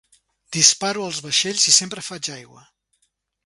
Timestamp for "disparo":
0.55-1.03